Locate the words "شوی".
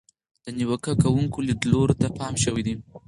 2.43-2.61